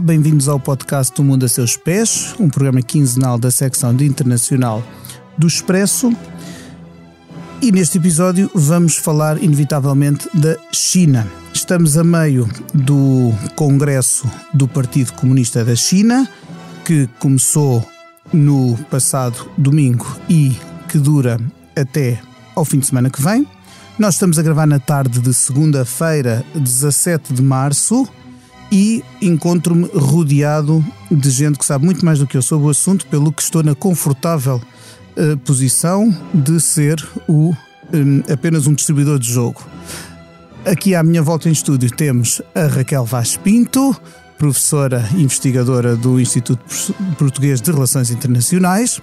[0.00, 4.82] Bem-vindos ao podcast do Mundo a Seus Pés, um programa quinzenal da secção de internacional
[5.36, 6.12] do Expresso.
[7.60, 11.26] E neste episódio vamos falar inevitavelmente da China.
[11.52, 16.28] Estamos a meio do Congresso do Partido Comunista da China,
[16.84, 17.84] que começou
[18.32, 20.56] no passado domingo e
[20.88, 21.40] que dura
[21.74, 22.20] até
[22.54, 23.46] ao fim de semana que vem.
[23.98, 28.08] Nós estamos a gravar na tarde de segunda-feira, 17 de março,
[28.70, 33.06] e encontro-me rodeado de gente que sabe muito mais do que eu sobre o assunto,
[33.06, 34.60] pelo que estou na confortável
[35.16, 37.54] uh, posição de ser o,
[37.92, 39.64] um, apenas um distribuidor de jogo.
[40.64, 43.96] Aqui à minha volta em estúdio temos a Raquel Vaz Pinto,
[44.38, 46.62] professora investigadora do Instituto
[47.18, 49.00] Português de Relações Internacionais.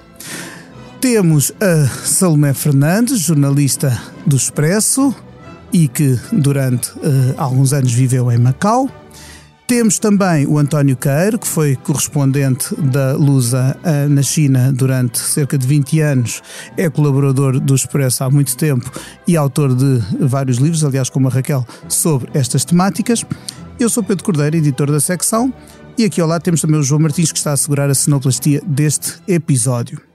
[1.02, 5.14] Temos a Salomé Fernandes, jornalista do Expresso
[5.74, 8.90] e que durante uh, alguns anos viveu em Macau.
[9.68, 15.58] Temos também o António Queiro, que foi correspondente da Lusa uh, na China durante cerca
[15.58, 16.44] de 20 anos,
[16.78, 18.92] é colaborador do Expresso há muito tempo
[19.28, 23.26] e autor de vários livros, aliás, como a Raquel, sobre estas temáticas.
[23.80, 25.52] Eu sou Pedro Cordeiro, editor da secção,
[25.98, 28.62] e aqui ao lado temos também o João Martins, que está a assegurar a cenoplastia
[28.68, 30.15] deste episódio.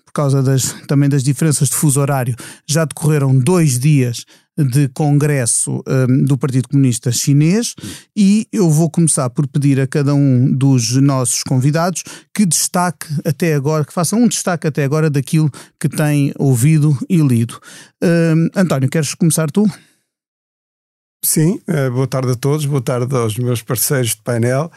[0.11, 2.35] por causa das, também das diferenças de fuso horário,
[2.67, 4.25] já decorreram dois dias
[4.57, 7.73] de congresso um, do Partido Comunista Chinês
[8.15, 12.03] e eu vou começar por pedir a cada um dos nossos convidados
[12.35, 15.49] que destaque até agora, que faça um destaque até agora daquilo
[15.79, 17.57] que tem ouvido e lido.
[18.03, 19.65] Um, António, queres começar tu?
[21.23, 24.69] Sim, uh, boa tarde a todos, boa tarde aos meus parceiros de painel.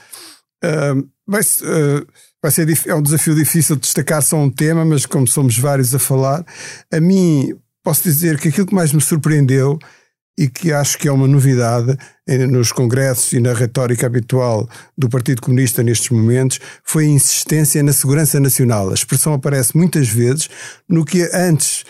[1.27, 2.07] Vai, uh,
[2.43, 5.95] vai ser é um desafio difícil de destacar só um tema, mas como somos vários
[5.95, 6.45] a falar,
[6.93, 9.79] a mim posso dizer que aquilo que mais me surpreendeu
[10.37, 11.97] e que acho que é uma novidade
[12.51, 17.93] nos congressos e na retórica habitual do Partido Comunista nestes momentos foi a insistência na
[17.93, 18.91] segurança nacional.
[18.91, 20.51] A expressão aparece muitas vezes
[20.89, 21.85] no que antes,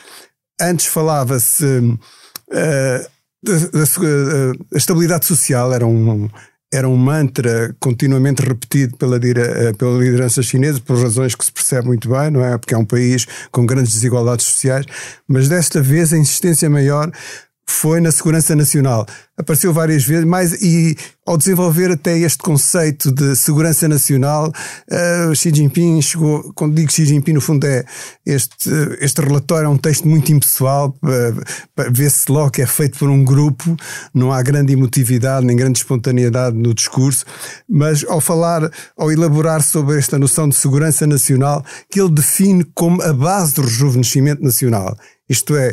[0.60, 1.64] antes falava-se.
[1.64, 6.30] Uh, da, da, a estabilidade social era um,
[6.74, 11.86] era um mantra continuamente repetido pela, eh, pela liderança chinesa, por razões que se percebe
[11.86, 12.58] muito bem, não é?
[12.58, 14.84] Porque é um país com grandes desigualdades sociais,
[15.28, 17.12] mas desta vez a insistência maior
[17.66, 19.06] foi na segurança nacional.
[19.36, 24.52] Apareceu várias vezes, mais e ao desenvolver até este conceito de segurança nacional,
[24.90, 27.84] uh, Xi Jinping chegou, quando digo Xi Jinping, no fundo é
[28.24, 28.70] este,
[29.00, 33.24] este relatório é um texto muito impessoal, uh, vê-se logo que é feito por um
[33.24, 33.76] grupo,
[34.12, 37.24] não há grande emotividade nem grande espontaneidade no discurso,
[37.68, 43.02] mas ao falar, ao elaborar sobre esta noção de segurança nacional, que ele define como
[43.02, 44.96] a base do rejuvenescimento nacional.
[45.28, 45.72] Isto é,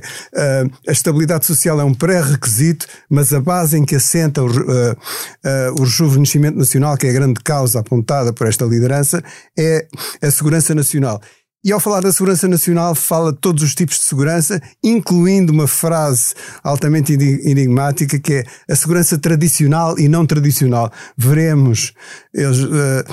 [0.87, 6.57] a estabilidade social é um pré-requisito, mas a base em que assenta o, o rejuvenescimento
[6.57, 9.21] nacional, que é a grande causa apontada por esta liderança,
[9.57, 9.87] é
[10.21, 11.21] a segurança nacional.
[11.63, 15.67] E ao falar da segurança nacional, fala de todos os tipos de segurança, incluindo uma
[15.67, 16.33] frase
[16.63, 20.91] altamente enigmática que é a segurança tradicional e não tradicional.
[21.15, 21.93] Veremos.
[22.33, 23.03] Eles, uh,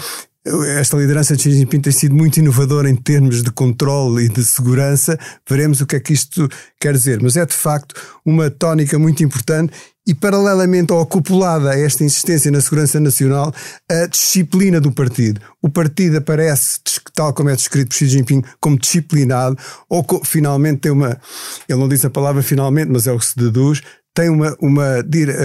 [0.78, 4.44] esta liderança de Xi Jinping tem sido muito inovadora em termos de controle e de
[4.44, 5.18] segurança.
[5.48, 6.48] Veremos o que é que isto
[6.80, 7.20] quer dizer.
[7.22, 7.94] Mas é de facto
[8.24, 9.72] uma tónica muito importante
[10.06, 13.52] e, paralelamente ou acoplada a esta insistência na segurança nacional,
[13.90, 15.38] a disciplina do partido.
[15.60, 16.80] O partido aparece,
[17.14, 21.20] tal como é descrito por Xi Jinping, como disciplinado, ou finalmente tem uma.
[21.68, 23.82] Ele não diz a palavra finalmente, mas é o que se deduz,
[24.14, 25.04] tem uma, uma,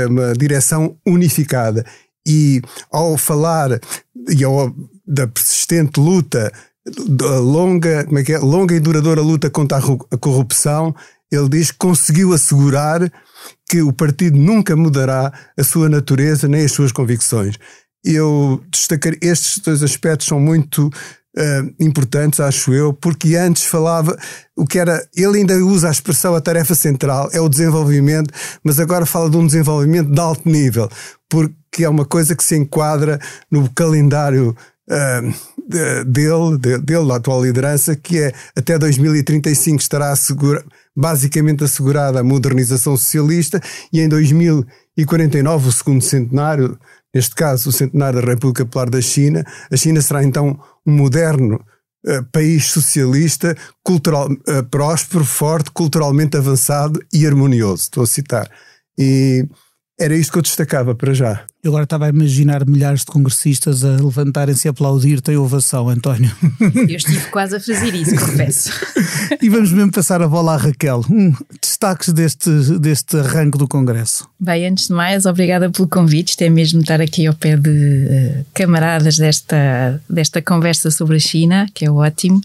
[0.10, 1.86] uma direção unificada.
[2.26, 3.82] E ao falar
[4.30, 4.74] e ao,
[5.06, 6.52] da persistente luta,
[7.08, 8.40] da longa, como é que é?
[8.40, 10.94] longa e duradoura luta contra a corrupção,
[11.32, 13.12] ele diz que conseguiu assegurar
[13.70, 17.58] que o partido nunca mudará a sua natureza nem as suas convicções.
[18.04, 24.18] Eu destacar estes dois aspectos são muito uh, importantes, acho eu, porque antes falava
[24.56, 28.34] o que era, ele ainda usa a expressão a tarefa central, é o desenvolvimento,
[28.64, 30.90] mas agora fala de um desenvolvimento de alto nível,
[31.30, 33.20] porque é uma coisa que se enquadra
[33.50, 34.56] no calendário
[36.06, 40.64] dele, dele, da atual liderança, que é até 2035 estará assegura,
[40.96, 46.78] basicamente assegurada a modernização socialista, e em 2049, o segundo centenário,
[47.14, 51.64] neste caso o centenário da República Popular da China, a China será então um moderno
[52.06, 57.84] uh, país socialista, cultural, uh, próspero, forte, culturalmente avançado e harmonioso.
[57.84, 58.52] Estou a citar.
[58.98, 59.48] E
[60.00, 61.46] era isto que eu destacava para já.
[61.64, 66.30] Eu agora estava a imaginar milhares de congressistas a levantarem-se e aplaudir-te ovação, António.
[66.76, 68.70] Eu estive quase a fazer isso, confesso.
[69.42, 71.06] e vamos mesmo passar a bola à Raquel.
[71.10, 72.50] Um, destaques deste,
[72.80, 74.28] deste arranque do Congresso.
[74.38, 76.32] Bem, antes de mais, obrigada pelo convite.
[76.32, 81.20] Isto é mesmo estar aqui ao pé de uh, camaradas desta, desta conversa sobre a
[81.20, 82.42] China, que é ótimo.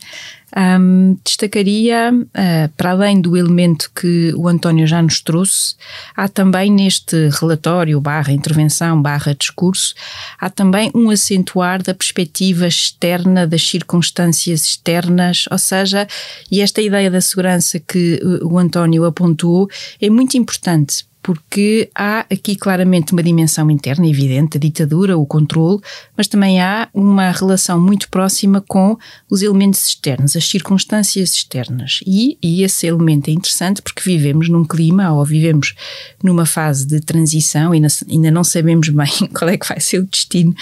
[0.56, 5.74] Um, destacaria, uh, para além do elemento que o António já nos trouxe,
[6.16, 9.94] há também neste relatório, barra intervenção, barra discurso,
[10.38, 16.06] há também um acentuar da perspectiva externa, das circunstâncias externas, ou seja,
[16.50, 19.68] e esta ideia da segurança que o António apontou
[19.98, 25.78] é muito importante porque há aqui claramente uma dimensão interna evidente, a ditadura, o controle,
[26.16, 28.96] mas também há uma relação muito próxima com
[29.28, 32.00] os elementos externos, as circunstâncias externas.
[32.06, 35.74] E, e esse elemento é interessante porque vivemos num clima ou vivemos
[36.22, 40.06] numa fase de transição e ainda não sabemos bem qual é que vai ser o
[40.06, 40.54] destino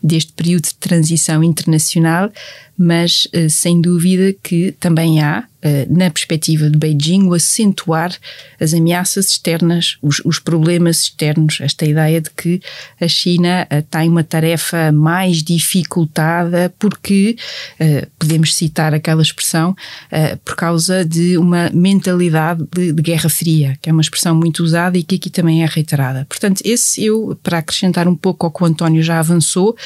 [0.00, 2.30] deste período de transição internacional,
[2.82, 8.12] mas eh, sem dúvida que também há, eh, na perspectiva de Beijing, o acentuar
[8.60, 12.60] as ameaças externas, os, os problemas externos, esta ideia de que
[13.00, 17.36] a China eh, tem uma tarefa mais dificultada porque,
[18.18, 19.76] podemos citar aquela expressão,
[20.44, 24.98] por causa de uma mentalidade de, de guerra fria, que é uma expressão muito usada
[24.98, 26.24] e que aqui também é reiterada.
[26.28, 29.76] Portanto, esse eu, para acrescentar um pouco ao que o António já avançou,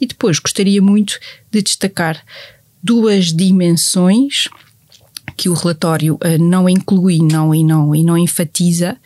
[0.00, 1.18] e depois gostaria muito
[1.50, 2.22] de destacar
[2.82, 4.48] duas dimensões
[5.36, 8.96] que o relatório uh, não inclui não, e, não, e não enfatiza.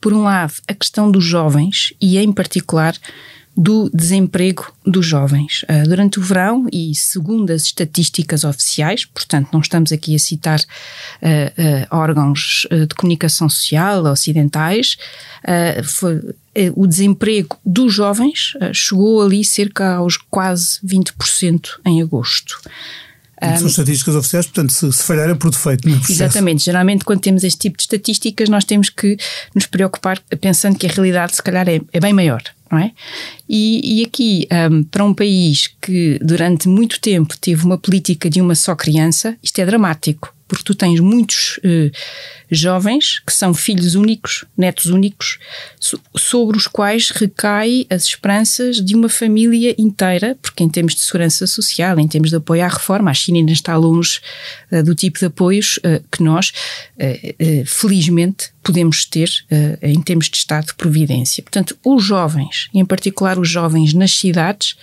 [0.00, 2.96] Por um lado, a questão dos jovens e, em particular,
[3.60, 5.64] do desemprego dos jovens.
[5.64, 10.60] Uh, durante o verão, e segundo as estatísticas oficiais, portanto, não estamos aqui a citar
[10.60, 14.96] uh, uh, órgãos de comunicação social ocidentais,
[15.84, 16.34] foi,
[16.74, 22.60] o desemprego dos jovens chegou ali cerca aos quase 20% em agosto.
[23.40, 25.88] Um, São estatísticas oficiais, portanto, se, se falhar é por defeito.
[25.88, 26.64] No exatamente.
[26.64, 29.16] Geralmente, quando temos este tipo de estatísticas, nós temos que
[29.54, 32.42] nos preocupar pensando que a realidade, se calhar, é, é bem maior.
[32.70, 32.92] Não é?
[33.48, 38.40] E, e aqui, um, para um país que durante muito tempo teve uma política de
[38.40, 41.92] uma só criança, isto é dramático porque tu tens muitos uh,
[42.50, 45.38] jovens que são filhos únicos, netos únicos,
[45.78, 51.02] so, sobre os quais recai as esperanças de uma família inteira, porque em termos de
[51.02, 54.20] segurança social, em termos de apoio à reforma, a China ainda está longe
[54.72, 56.52] uh, do tipo de apoios uh, que nós,
[57.66, 59.30] felizmente, podemos ter
[59.82, 61.42] em termos de estado de providência.
[61.42, 64.76] Portanto, os jovens, em particular os jovens nas cidades,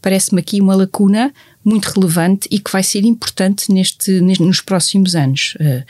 [0.00, 1.32] parece-me aqui uma lacuna
[1.64, 5.54] muito relevante e que vai ser importante neste, neste nos próximos anos.
[5.60, 5.84] Uh,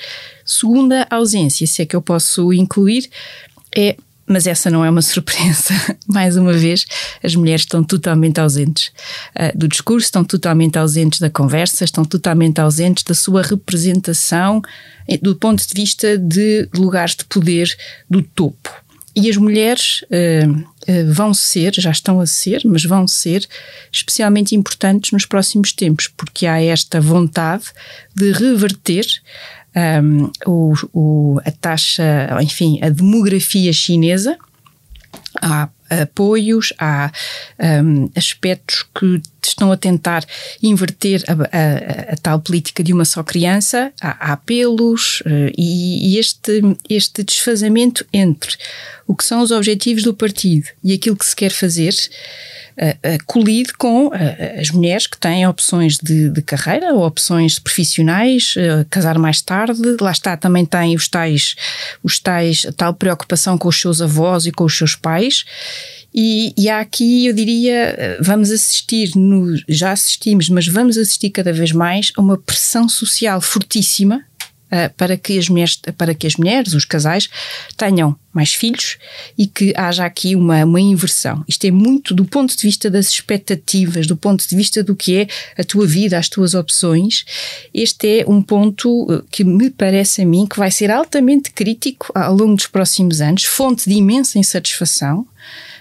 [0.44, 3.08] segunda ausência, se é que eu posso incluir,
[3.74, 3.96] é
[4.30, 5.74] mas essa não é uma surpresa.
[6.06, 6.86] Mais uma vez,
[7.22, 8.92] as mulheres estão totalmente ausentes
[9.34, 14.62] uh, do discurso, estão totalmente ausentes da conversa, estão totalmente ausentes da sua representação
[15.08, 17.76] eh, do ponto de vista de lugares de poder
[18.08, 18.70] do topo.
[19.14, 23.46] E as mulheres uh, vão ser, já estão a ser, mas vão ser
[23.92, 27.64] especialmente importantes nos próximos tempos, porque há esta vontade
[28.14, 29.06] de reverter
[29.74, 32.02] um, ehm, o, o, a taxa,
[32.40, 34.36] enfim, a demografia chinesa.
[35.40, 37.10] Há apoios, há
[37.82, 40.24] um, aspectos que estão a tentar
[40.62, 46.14] inverter a, a, a, tal política de uma só criança, há, há apelos uh, e,
[46.14, 48.56] e, este, este desfazamento entre
[49.06, 51.94] o que são os objetivos do partido e aquilo que se quer fazer
[52.80, 54.12] uh, colide com uh,
[54.58, 59.96] as mulheres que têm opções de, de carreira ou opções profissionais, uh, casar mais tarde,
[60.00, 61.54] lá está, também tem os tais,
[62.02, 65.44] os tais, a tal preocupação com os seus avós e com os seus pais.
[66.12, 71.52] E, e há aqui, eu diria, vamos assistir, no, já assistimos, mas vamos assistir cada
[71.52, 74.24] vez mais a uma pressão social fortíssima
[74.70, 77.28] uh, para, que as mulheres, para que as mulheres, os casais,
[77.76, 78.96] tenham mais filhos
[79.36, 81.44] e que haja aqui uma, uma inversão.
[81.48, 85.16] Isto é muito do ponto de vista das expectativas, do ponto de vista do que
[85.16, 85.26] é
[85.58, 87.24] a tua vida, as tuas opções.
[87.74, 92.10] Este é um ponto ah, que me parece a mim que vai ser altamente crítico
[92.14, 95.26] ao longo dos próximos anos, fonte de imensa insatisfação,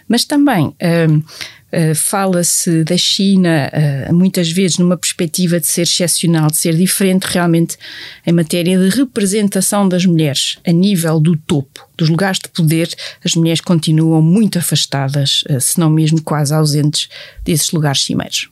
[0.09, 0.67] mas também.
[0.67, 1.23] Uh,
[1.71, 7.25] Uh, Fala-se da China uh, muitas vezes numa perspectiva de ser excepcional, de ser diferente,
[7.25, 7.77] realmente
[8.25, 12.89] em matéria de representação das mulheres a nível do topo, dos lugares de poder,
[13.23, 17.07] as mulheres continuam muito afastadas, uh, se não mesmo quase ausentes
[17.45, 18.49] desses lugares cimeiros.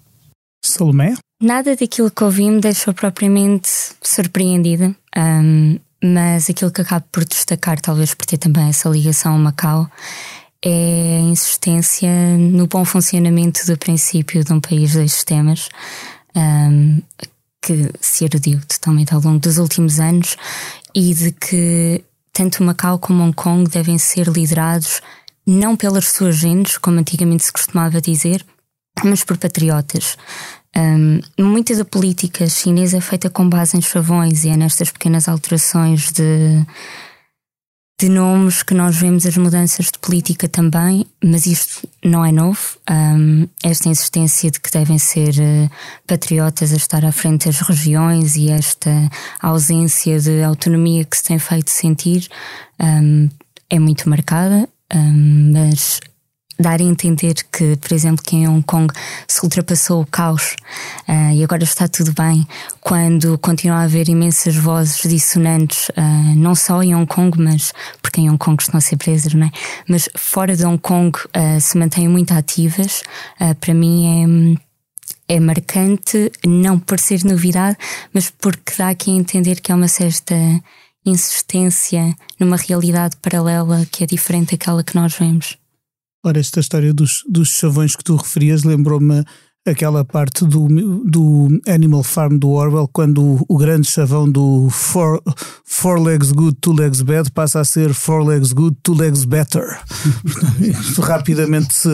[0.64, 1.16] Salomé?
[1.42, 7.82] Nada daquilo que ouvi me deixou propriamente surpreendida, um, mas aquilo que acabo por destacar,
[7.82, 9.90] talvez por ter também essa ligação ao Macau,
[10.64, 15.70] é a insistência no bom funcionamento do princípio de um país dois sistemas,
[16.36, 17.02] um,
[17.62, 20.36] que se erudiu totalmente ao longo dos últimos anos,
[20.94, 25.02] e de que tanto Macau como Hong Kong devem ser liderados
[25.46, 28.46] não pelas suas gentes, como antigamente se costumava dizer,
[29.04, 30.18] mas por patriotas.
[30.76, 35.28] Um, muita da política chinesa é feita com base em chavões e é nestas pequenas
[35.28, 36.66] alterações de,
[38.00, 42.78] de nomes que nós vemos as mudanças de política também, mas isto não é novo.
[42.90, 45.70] Um, esta insistência de que devem ser uh,
[46.06, 48.92] patriotas a estar à frente das regiões e esta
[49.42, 52.28] ausência de autonomia que se tem feito sentir
[52.80, 53.30] um,
[53.68, 56.00] é muito marcada, mas
[56.60, 58.94] dar a entender que, por exemplo, que em Hong Kong
[59.28, 60.56] se ultrapassou o caos
[61.08, 62.48] uh, e agora está tudo bem,
[62.82, 68.22] quando continua a haver imensas vozes dissonantes, uh, não só em Hong Kong, mas porque
[68.22, 69.52] em Hong Kong estão a ser presas, não é?
[69.88, 73.04] Mas fora de Hong Kong uh, se mantêm muito ativas,
[73.60, 74.68] para mim é
[75.28, 77.78] é marcante, não por ser novidade,
[78.14, 80.36] mas porque dá aqui a entender que há uma certa
[81.06, 85.58] insistência numa realidade paralela que é diferente daquela que nós vemos.
[86.28, 89.24] Ora, esta história dos, dos chavões que tu referias lembrou-me
[89.66, 90.68] aquela parte do,
[91.06, 95.22] do Animal Farm do Orwell, quando o, o, grande chavão do four,
[95.64, 99.80] four legs good, two legs bad passa a ser four legs good, two legs better.
[101.02, 101.88] rapidamente, se,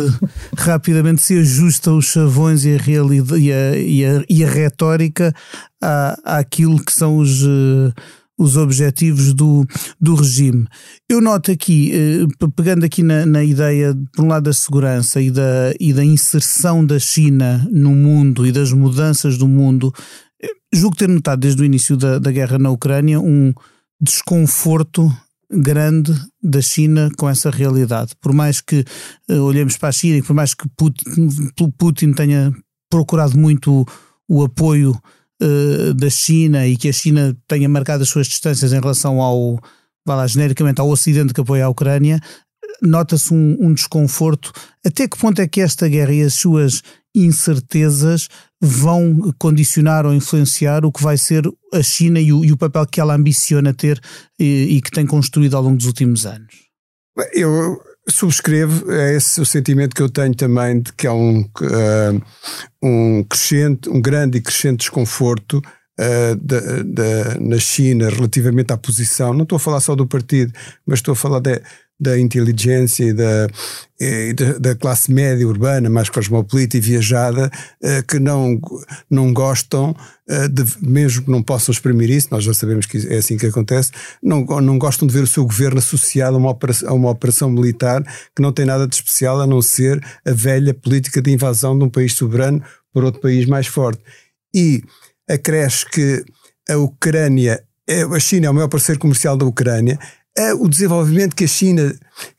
[0.57, 5.31] rapidamente se ajusta os chavões e a, realidade, e a, e a, e a retórica
[5.79, 7.43] à, àquilo que são os.
[7.43, 7.93] Uh,
[8.37, 9.65] os objetivos do,
[9.99, 10.67] do regime.
[11.09, 15.29] Eu noto aqui, eh, pegando aqui na, na, ideia, por um lado, da segurança e
[15.29, 19.93] da, e da inserção da China no mundo e das mudanças do mundo,
[20.41, 23.53] eh, julgo ter notado desde o início da, da guerra na Ucrânia um
[24.01, 25.11] desconforto
[25.49, 28.13] grande da China com essa realidade.
[28.19, 28.83] Por mais que
[29.29, 31.29] uh, olhemos para a China e por mais que Putin,
[31.77, 32.51] Putin tenha
[32.89, 33.85] procurado muito o,
[34.27, 34.99] o apoio
[35.43, 39.59] uh, da China e que a China tenha marcado as suas distâncias em relação ao,
[40.05, 42.19] vá lá, genericamente ao Ocidente que apoia a Ucrânia,
[42.81, 44.51] nota-se um, um, desconforto.
[44.85, 46.81] Até que ponto é que esta guerra e as suas
[47.15, 48.27] incertezas
[48.61, 52.85] vão condicionar ou influenciar o que vai ser a China e o, e o papel
[52.87, 53.99] que ela ambiciona ter
[54.39, 56.53] e, e, que tem construído ao longo dos últimos anos?
[57.33, 57.77] Eu
[58.09, 62.21] subscrevo é esse o sentimento que eu tenho também de que há um, uh,
[62.81, 65.61] um crescente, um grande e crescente desconforto
[65.99, 69.33] uh, da, da, na China relativamente à posição.
[69.33, 70.51] Não estou a falar só do partido,
[70.85, 71.61] mas estou a falar de,
[72.03, 73.47] da inteligência e da,
[73.99, 77.49] e da, da, classe média urbana, mais cosmopolita e viajada,
[77.81, 78.59] eh, que não,
[79.09, 79.95] não gostam,
[80.27, 83.45] eh, de, mesmo que não possam exprimir isso, nós já sabemos que é assim que
[83.45, 83.91] acontece,
[84.21, 87.49] não, não gostam de ver o seu governo associado a uma, operação, a uma operação
[87.49, 88.03] militar
[88.35, 91.85] que não tem nada de especial a não ser a velha política de invasão de
[91.85, 92.61] um país soberano
[92.93, 94.01] por outro país mais forte.
[94.53, 94.83] E
[95.29, 96.23] acresce que
[96.69, 99.99] a Ucrânia, é, a China é o maior parceiro comercial da Ucrânia,
[100.37, 101.95] é o desenvolvimento que a China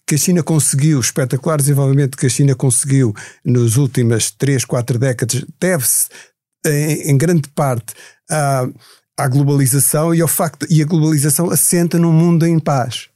[0.06, 4.98] que a China conseguiu, o espetacular desenvolvimento que a China conseguiu nas últimas 3, 4
[4.98, 6.08] décadas, deve-se
[6.66, 7.94] em, em, grande parte
[8.30, 8.68] à,
[9.18, 13.08] à, globalização e ao facto e a globalização assenta num mundo em paz.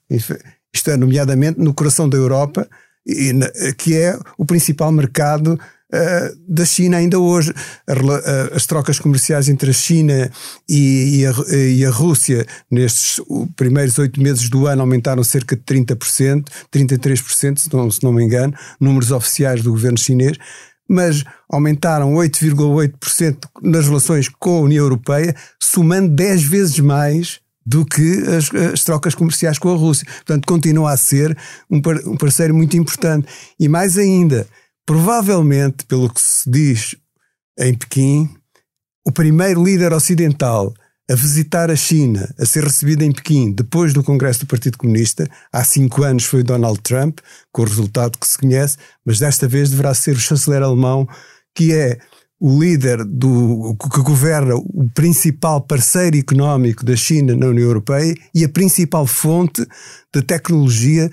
[0.75, 2.67] Isto é, nomeadamente no coração da Europa,
[3.07, 3.33] e,
[3.77, 5.61] que é o principal mercado
[6.47, 7.53] da China ainda hoje.
[7.87, 10.31] A, as trocas comerciais entre a China
[10.69, 13.21] e, e, a, e a, Rússia nestes
[13.57, 18.25] primeiros oito meses do ano aumentaram cerca de 30%, 33%, se não, se não me
[18.25, 20.37] engano, números oficiais do governo chinês
[20.91, 28.23] mas aumentaram 8,8% nas relações com a União Europeia, somando 10 vezes mais do que
[28.27, 30.07] as, as, trocas comerciais com a Rússia.
[30.07, 31.37] Portanto, continua a ser
[31.71, 33.29] um, par, um parceiro muito importante.
[33.61, 34.49] E mais ainda,
[34.89, 36.97] provavelmente, pelo que se diz
[37.59, 38.27] em Pequim,
[39.07, 40.73] o primeiro líder ocidental
[41.11, 45.29] a visitar a China, a ser recebido em Pequim depois do Congresso do Partido Comunista,
[45.53, 47.19] há cinco anos foi Donald Trump,
[47.53, 51.07] com o resultado que se conhece, mas desta vez deverá ser o chanceler alemão,
[51.55, 51.99] que é
[52.41, 58.43] o líder do que governa o principal parceiro económico da China na União Europeia e
[58.43, 59.67] a principal fonte
[60.15, 61.11] de tecnologia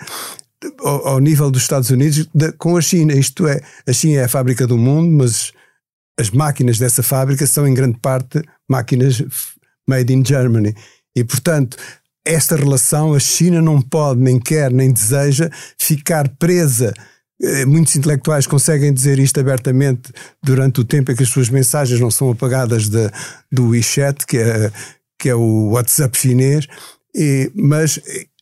[0.79, 3.13] ao, ao, nível dos Estados Unidos de, com a China.
[3.13, 5.51] Isto é, a China é a fábrica do mundo, mas
[6.19, 9.21] as máquinas dessa fábrica são em grande parte máquinas
[9.87, 10.75] made in Germany.
[11.15, 11.77] E, portanto,
[12.25, 16.93] esta relação a China não pode, nem quer, nem deseja ficar presa.
[17.41, 21.99] Eh, muitos intelectuais conseguem dizer isto abertamente durante o tempo em que as suas mensagens
[21.99, 23.09] não são apagadas de,
[23.51, 24.71] do WeChat, que é,
[25.19, 26.65] que é o WhatsApp chinês,
[27.13, 27.99] e, mas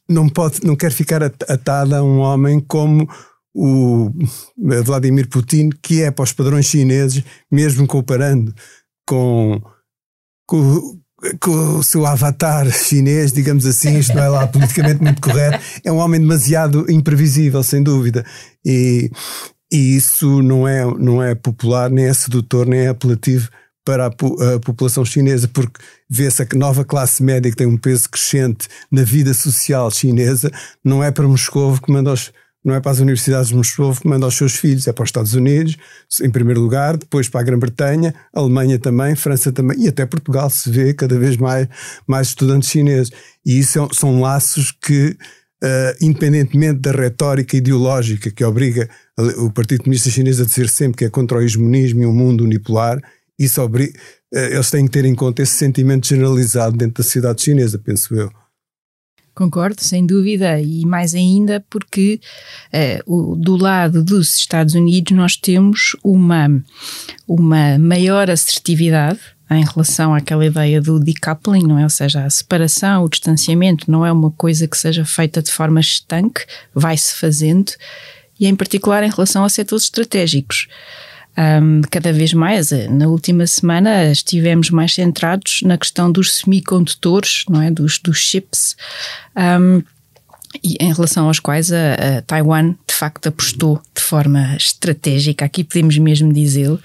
[0.09, 3.07] não, pode, não quer ficar atada a um homem como
[3.53, 4.09] o
[4.83, 8.53] Vladimir Putin, que é para os padrões chineses, mesmo comparando
[9.07, 9.61] com,
[10.47, 10.99] com,
[11.39, 15.91] com o seu avatar chinês, digamos assim, isto não é lá politicamente muito correto, é
[15.91, 18.25] um homem demasiado imprevisível, sem dúvida.
[18.65, 19.11] E,
[19.71, 23.49] e isso não é, não é popular, nem é sedutor, nem é apelativo
[23.85, 25.79] para a, a população chinesa, porque
[26.13, 30.51] vê-se a nova classe média que tem um peso crescente na vida social chinesa,
[30.83, 32.31] não é para Moscou que manda os
[32.63, 35.09] não é para as universidades de Moscou que manda os seus filhos, é para os
[35.09, 35.75] Estados Unidos,
[36.21, 40.69] em primeiro lugar, depois para a Grã-Bretanha, Alemanha também, França também, e até Portugal se
[40.69, 41.67] vê cada vez mais,
[42.07, 43.11] mais estudantes chineses.
[43.45, 45.17] E isso é, são laços que,
[45.61, 48.89] uh, independentemente da retórica ideológica que obriga
[49.39, 52.45] o Partido Comunista Chinês a dizer sempre que é contra o hegemonismo e um mundo
[52.45, 53.01] unipolar,
[53.39, 53.97] isso obriga,
[54.33, 58.15] uh, eles têm que ter em conta esse sentimento generalizado dentro da sociedade chinesa, penso
[58.15, 58.31] eu.
[59.35, 62.19] Concordo, sem dúvida, e mais ainda porque
[62.71, 66.63] uh, o, do lado dos Estados Unidos nós temos uma,
[67.27, 71.83] uma maior assertividade em relação àquela ideia do decoupling, não é?
[71.83, 75.79] Ou seja, a separação, o distanciamento não é uma coisa que seja feita de forma
[75.79, 77.71] estanque, vai-se fazendo,
[78.39, 80.67] e em particular em relação a setores estratégicos
[81.37, 82.71] um, cada vez mais.
[82.89, 87.71] Na última semana estivemos mais centrados na questão dos semicondutores, não é?
[87.71, 88.75] dos, dos chips.
[89.35, 89.81] Um,
[90.63, 95.63] e em relação aos quais a, a, Taiwan de facto apostou de forma estratégica, aqui
[95.63, 96.79] podemos mesmo dizê-lo,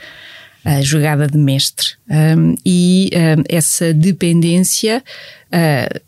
[0.65, 1.89] a jogada de mestre.
[2.09, 3.11] Um, e
[3.49, 5.05] essa dependência
[5.49, 6.01] uh,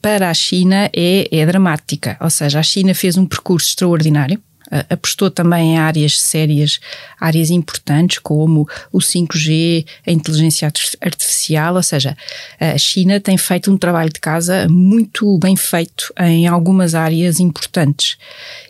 [0.00, 4.40] para a China é, é dramática, ou seja, a China fez um percurso extraordinário
[4.88, 6.78] apostou também em áreas sérias,
[7.18, 12.16] áreas importantes como o 5G, a inteligência artificial, ou seja,
[12.58, 18.16] a China tem feito um trabalho de casa muito bem feito em algumas áreas importantes.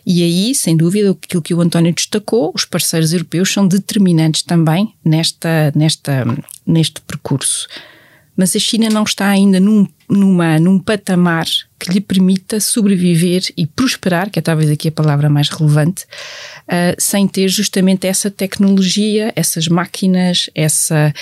[0.05, 4.93] E aí, sem dúvida, aquilo que o António destacou, os parceiros europeus são determinantes também
[5.05, 6.25] nesta, nesta,
[6.65, 7.67] neste percurso
[8.35, 11.45] mas a China não está ainda num, numa, num patamar
[11.79, 16.95] que lhe permita sobreviver e prosperar, que é talvez aqui a palavra mais relevante, uh,
[16.99, 21.13] sem ter justamente essa tecnologia, essas máquinas, essa,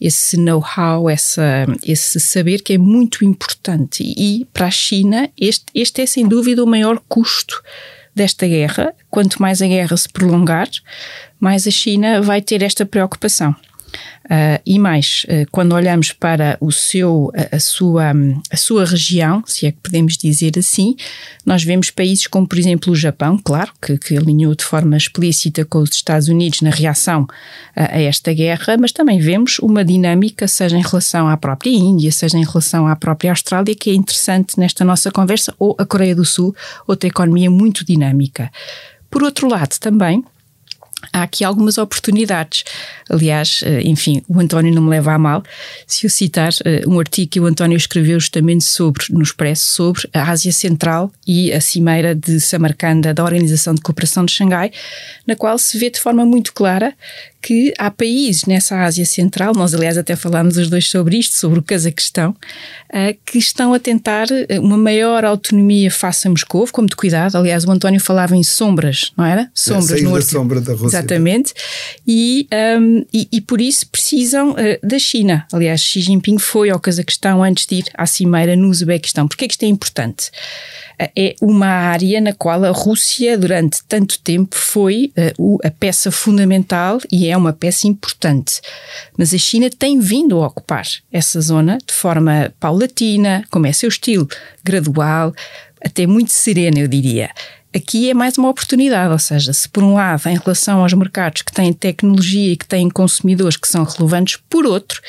[0.00, 4.02] esse know-how, esse saber que é muito importante.
[4.02, 7.62] E, e para a China, este, este é sem dúvida o maior custo
[8.14, 8.92] desta guerra.
[9.10, 10.68] Quanto mais a guerra se prolongar,
[11.38, 13.54] mais a China vai ter esta preocupação.
[14.24, 18.12] Uh, e mais, uh, quando olhamos para o seu, a, a, sua,
[18.50, 20.96] a sua região, se é que podemos dizer assim,
[21.46, 25.64] nós vemos países como, por exemplo, o Japão, claro, que, que alinhou de forma explícita
[25.64, 27.26] com os Estados Unidos na reação
[27.74, 32.12] a, a esta guerra, mas também vemos uma dinâmica, seja em relação à própria Índia,
[32.12, 36.14] seja em relação à própria Austrália, que é interessante nesta nossa conversa, ou a Coreia
[36.14, 36.54] do Sul,
[36.86, 38.50] outra economia muito dinâmica.
[39.10, 40.22] Por outro lado, também,
[41.12, 42.64] há aqui algumas oportunidades.
[43.08, 45.42] Aliás, eh, enfim, o António não me leva a mal
[45.86, 50.08] se eu citar eh, um artigo que o António escreveu justamente sobre, no Expresso, sobre
[50.12, 54.70] a Ásia Central e a Cimeira de Samarcanda da Organização de Cooperação de Xangai,
[55.26, 56.94] na qual se vê de forma muito clara
[57.40, 61.58] que há países nessa Ásia Central, nós aliás até falámos os dois sobre isto, sobre
[61.58, 66.82] o Cazaquistão, uh, que estão a tentar eh, uma maior autonomia face a Moscou, com
[66.82, 67.36] muito cuidado.
[67.36, 69.50] Aliás, o António falava em sombras, não era?
[69.54, 70.98] Sombras é, no da sombra da Rússia.
[70.98, 71.54] Exatamente.
[72.06, 72.48] E,
[72.80, 75.46] um, e, e, por isso precisam uh, da China.
[75.52, 79.28] Aliás, Xi Jinping foi ao Cazaquistão antes de ir à cimeira no Uzbequistão.
[79.28, 80.30] Porquê é que isto é importante?
[80.98, 86.98] É uma área na qual a Rússia, durante tanto tempo, foi uh, a peça fundamental
[87.10, 88.60] e é uma peça importante.
[89.16, 93.88] Mas a China tem vindo a ocupar essa zona de forma paulatina, como é seu
[93.88, 94.28] estilo,
[94.64, 95.32] gradual,
[95.84, 97.30] até muito serena, eu diria
[97.74, 101.42] aqui é mais uma oportunidade, ou seja, se por um lado, em relação aos mercados
[101.42, 105.00] que têm tecnologia e que têm consumidores que são relevantes, por outro,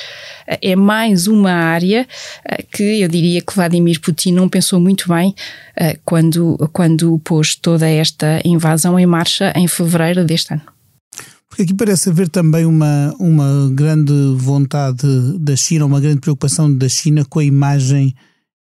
[0.48, 2.08] é mais uma área
[2.46, 5.34] eh, que eu diria que Vladimir Putin não pensou muito bem
[5.76, 10.64] eh, quando, quando pôs toda esta invasão em marcha em fevereiro deste ano.
[11.48, 15.08] Porque aqui parece haver também uma, uma grande vontade
[15.40, 18.16] da China, uma grande preocupação da China com a imagem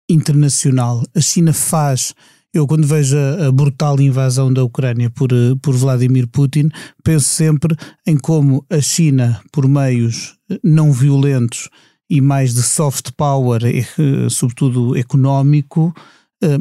[0.09, 1.03] internacional.
[1.15, 2.13] A China faz
[2.53, 5.29] Eu, quando vejo a, brutal invasão da Ucrânia por,
[5.61, 6.69] por Vladimir Putin,
[7.03, 11.69] penso sempre em como a China, por meios não violentos
[12.09, 13.61] e mais de soft power,
[14.29, 15.91] sobretudo económico,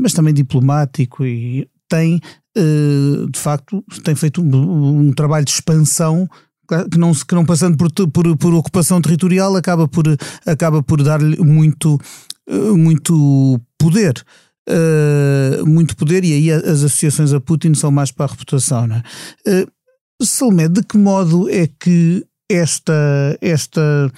[0.00, 2.20] mas também diplomático, e tem,
[2.57, 6.26] de facto, tem feito um, um trabalho de expansão
[6.90, 10.05] que não, que não passando por, por, por ocupação territorial acaba por,
[10.46, 11.98] acaba por dar-lhe muito,
[12.48, 14.24] muito poder.
[14.68, 18.87] Uh, muito poder e aí as associações a Putin são mais para a reputação.
[18.87, 19.02] Não é?
[19.64, 24.12] uh, Salomé, de que modo é que esta, esta,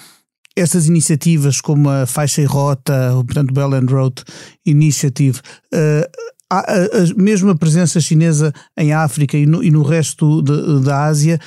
[0.55, 4.23] estas iniciativas como a Faixa e Rota, portanto Bell and Road
[4.67, 5.41] Initiative,
[5.73, 6.05] uh,
[6.51, 11.05] a, a, a, mesmo a presença chinesa em África e no, e no resto da
[11.05, 11.39] Ásia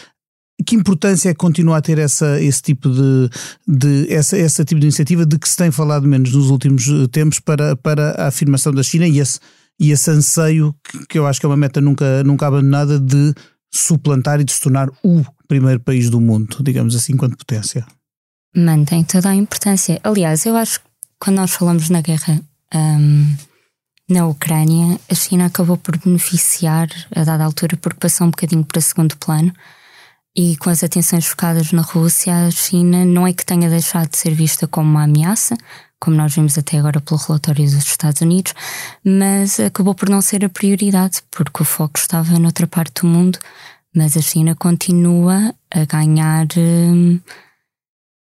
[0.65, 3.29] que importância é que continua a ter essa, esse tipo de,
[3.67, 7.07] de essa, essa tipo de iniciativa de que se tem falado menos nos últimos eh,
[7.11, 9.39] tempos para, para a afirmação da China e esse,
[9.79, 13.33] e esse anseio que, que eu acho que é uma meta nunca, nunca abandonada de
[13.71, 17.85] suplantar e de se tornar o primeiro país do mundo, digamos assim, enquanto potência?
[18.55, 19.99] Mantém toda a importância.
[20.03, 20.85] Aliás, eu acho que
[21.19, 22.41] quando nós falamos na guerra
[22.73, 23.35] um,
[24.09, 28.81] na Ucrânia, a China acabou por beneficiar a dada altura porque passou um bocadinho para
[28.81, 29.53] segundo plano
[30.37, 34.17] e com as atenções focadas na Rússia, a China não é que tenha deixado de
[34.19, 35.57] ser vista como uma ameaça,
[35.99, 38.53] como nós vimos até agora pelo relatório dos Estados Unidos,
[39.03, 43.39] mas acabou por não ser a prioridade, porque o foco estava noutra parte do mundo.
[43.95, 47.19] Mas a China continua a ganhar hum,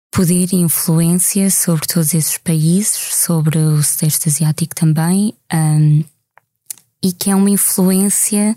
[0.09, 6.01] poder e influência sobre todos esses países, sobre o Sudeste Asiático também, hum,
[7.03, 8.55] e que é uma influência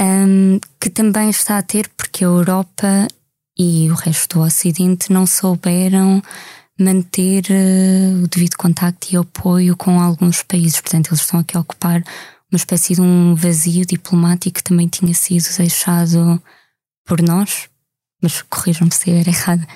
[0.00, 3.08] um, que também está a ter porque a Europa
[3.56, 6.22] e o resto do Ocidente não souberam
[6.78, 10.80] manter uh, o devido contacto e apoio com alguns países.
[10.80, 12.02] Portanto, eles estão aqui a ocupar
[12.50, 16.42] uma espécie de um vazio diplomático que também tinha sido deixado
[17.04, 17.68] por nós,
[18.22, 19.66] mas corrijam-me se estiver errada,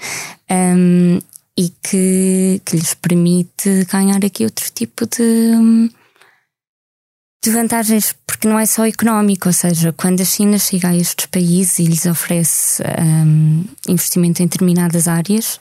[0.50, 1.18] um,
[1.56, 5.90] e que, que lhes permite ganhar aqui outro tipo de.
[7.42, 11.26] De vantagens, porque não é só económico, ou seja, quando a China chega a estes
[11.26, 15.60] países e lhes oferece um, investimento em determinadas áreas,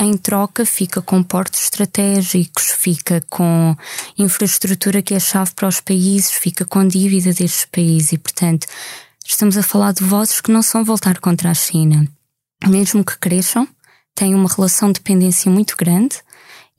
[0.00, 3.76] em troca fica com portos estratégicos, fica com
[4.16, 8.68] infraestrutura que é chave para os países, fica com dívida destes países e, portanto,
[9.26, 12.06] estamos a falar de vozes que não são voltar contra a China.
[12.64, 13.66] Mesmo que cresçam,
[14.14, 16.18] têm uma relação de dependência muito grande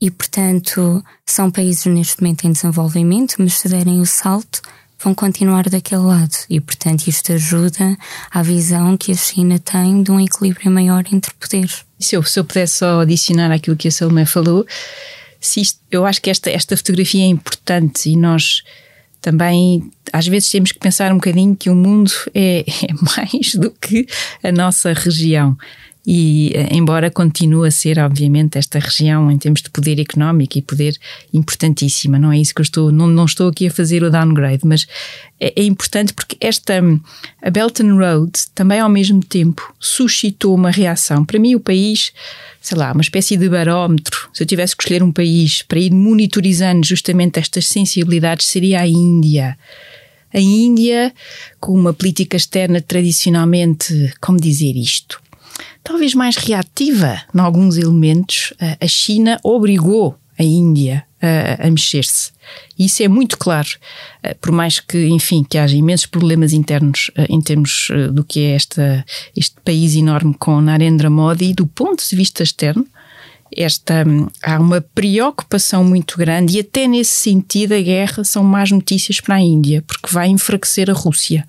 [0.00, 4.62] e, portanto, são países neste momento em desenvolvimento, mas se derem o salto,
[5.02, 6.34] vão continuar daquele lado.
[6.48, 7.96] E, portanto, isto ajuda
[8.30, 11.84] à visão que a China tem de um equilíbrio maior entre poderes.
[11.98, 14.66] Se eu, se eu pudesse só adicionar aquilo que a Salomé falou,
[15.40, 18.62] isto, eu acho que esta, esta fotografia é importante e nós
[19.20, 23.70] também às vezes temos que pensar um bocadinho que o mundo é, é mais do
[23.70, 24.06] que
[24.42, 25.56] a nossa região
[26.06, 30.62] e eh, embora continue a ser obviamente esta região em termos de poder económico e
[30.62, 30.96] poder
[31.32, 34.60] importantíssima, não é isso que eu estou, não, não estou aqui a fazer o downgrade,
[34.64, 34.86] mas
[35.38, 36.80] é, é importante porque esta
[37.42, 41.24] a Belt and Road também ao mesmo tempo suscitou uma reação.
[41.24, 42.12] Para mim o país,
[42.60, 45.92] sei lá, uma espécie de barómetro, se eu tivesse que escolher um país para ir
[45.92, 49.58] monitorizando justamente estas sensibilidades seria a Índia.
[50.32, 51.12] A Índia,
[51.58, 55.20] com uma política externa tradicionalmente, como dizer isto?
[55.82, 62.32] Talvez mais reativa em alguns elementos, a China obrigou a Índia a, a mexer-se.
[62.78, 63.68] Isso é muito claro,
[64.40, 69.04] por mais que, enfim, que haja imensos problemas internos em termos do que é esta,
[69.36, 72.86] este país enorme com Narendra Modi, do ponto de vista externo,
[73.54, 74.04] esta,
[74.42, 79.34] há uma preocupação muito grande e até nesse sentido a guerra são más notícias para
[79.34, 81.46] a Índia, porque vai enfraquecer a Rússia,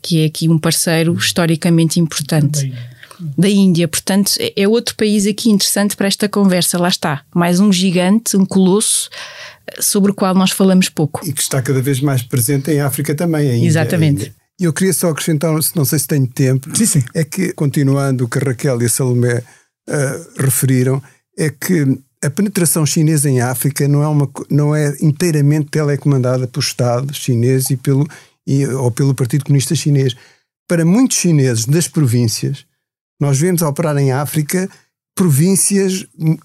[0.00, 2.60] que é aqui um parceiro historicamente importante.
[2.60, 2.91] Também
[3.36, 3.86] da Índia.
[3.88, 6.78] Portanto, é, é outro país aqui interessante para esta conversa.
[6.78, 9.08] Lá está, mais um gigante, um colosso
[9.66, 11.20] eh, sobre o qual nós falamos pouco.
[11.26, 13.50] E que está cada vez mais presente em África também.
[13.50, 14.34] A Índia, Exatamente.
[14.60, 17.02] E eu queria só acrescentar, não sei se tenho tempo, sim, sim.
[17.14, 21.02] é que, continuando o que a Raquel e a Salomé uh, referiram,
[21.36, 26.62] é que a penetração chinesa em África não é, uma, não é inteiramente telecomandada pelo
[26.62, 28.06] Estado chinês e pelo,
[28.46, 30.14] e, ou pelo Partido Comunista Chinês.
[30.68, 32.64] Para muitos chineses das províncias,
[33.22, 34.68] nós vemos operar em África
[35.14, 36.36] províncias de,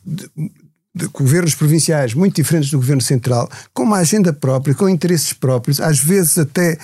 [0.94, 5.82] de governos provinciais muito diferentes do governo central, com uma agenda própria, com interesses próprios,
[5.82, 6.78] às vezes até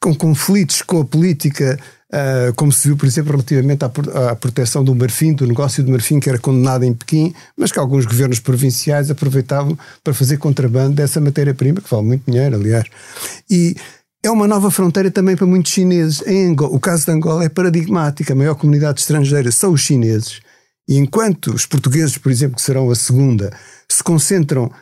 [0.00, 1.76] com conflitos com a política,
[2.12, 3.90] uh, como se viu, por exemplo, relativamente à,
[4.30, 7.80] à, proteção do marfim, do negócio do marfim que era condenado em Pequim, mas que
[7.80, 12.84] alguns governos provinciais aproveitavam para fazer contrabando dessa matéria-prima, que vale muito dinheiro, aliás.
[13.50, 13.74] E
[14.24, 16.26] é uma nova fronteira também para muitos chineses.
[16.26, 18.32] Em Angola, o caso de Angola é paradigmático.
[18.32, 20.40] A maior comunidade estrangeira são os chineses.
[20.88, 23.52] E enquanto os portugueses, por exemplo, que serão a segunda,
[23.86, 24.72] se concentram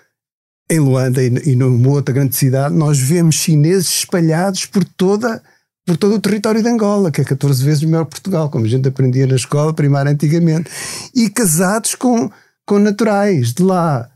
[0.71, 5.43] em Luanda e numa outra grande cidade, nós vemos chineses espalhados por toda
[5.85, 8.69] por todo o território de Angola, que é 14 vezes maior que Portugal, como a
[8.69, 10.71] gente aprendia na escola primária antigamente,
[11.13, 12.31] e casados com,
[12.65, 14.09] com naturais de lá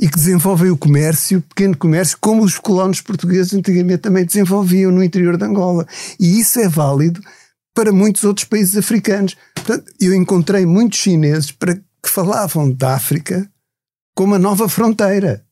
[0.00, 5.02] e que desenvolvem o comércio, pequeno comércio, como os colonos portugueses antigamente também desenvolviam no
[5.02, 5.86] interior de Angola.
[6.18, 7.20] E isso é válido
[7.74, 9.36] para muitos outros países africanos.
[9.54, 13.48] Portanto, eu encontrei muitos chineses para, que falavam da África
[14.14, 15.44] como a nova fronteira.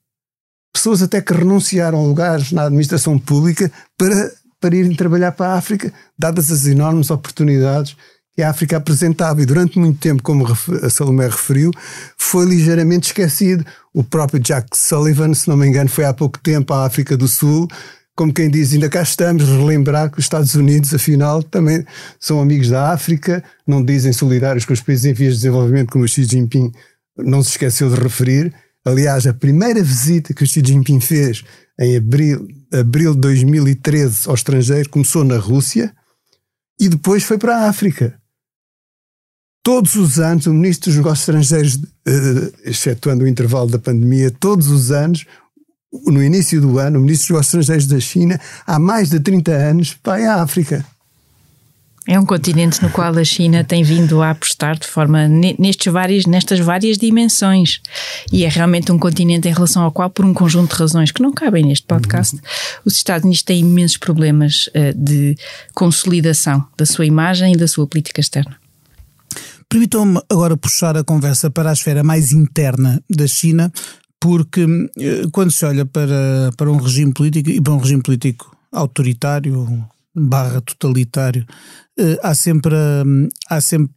[0.73, 5.59] Pessoas até que renunciaram a lugares na administração pública para, para irem trabalhar para a
[5.59, 7.97] África, dadas as enormes oportunidades
[8.35, 10.47] que a África apresentava e durante muito tempo, como
[10.83, 11.71] a Salomé referiu,
[12.17, 13.65] foi ligeiramente esquecido.
[13.93, 17.27] O próprio Jack Sullivan, se não me engano, foi há pouco tempo à África do
[17.27, 17.69] Sul,
[18.21, 21.83] como quem diz, ainda cá estamos, relembrar que os Estados Unidos, afinal, também
[22.19, 26.05] são amigos da África, não dizem solidários com os países em vias de desenvolvimento, como
[26.05, 26.71] o Xi Jinping
[27.17, 28.53] não se esqueceu de referir.
[28.85, 31.43] Aliás, a primeira visita que o Xi Jinping fez
[31.79, 35.91] em abril, abril de 2013 ao estrangeiro começou na Rússia
[36.79, 38.20] e depois foi para a África.
[39.63, 44.69] Todos os anos, o Ministro dos Negócios Estrangeiros, uh, excetuando o intervalo da pandemia, todos
[44.69, 45.27] os anos,
[46.07, 49.53] no início do ano, o Ministro dos Negócios Estrangeiros da China, há mais de 30
[49.53, 50.85] anos, vai à África.
[52.09, 56.25] É um continente no qual a China tem vindo a apostar de forma nestes várias,
[56.25, 57.81] nestas várias dimensões.
[58.33, 61.23] E é realmente um continente em relação ao qual, por um conjunto de razões que
[61.23, 62.43] não cabem neste podcast, uhum.
[62.87, 65.37] os Estados Unidos têm imensos problemas uh, de
[65.75, 68.60] consolidação da sua imagem e da sua política externa.
[69.71, 73.73] Permitam-me agora puxar a conversa para a esfera mais interna da China,
[74.19, 74.67] porque
[74.99, 79.87] eh, quando se olha para, para um regime político e para um regime político autoritário,
[80.29, 81.47] barra totalitário,
[81.99, 83.93] eh, há sempre, hum, há sempre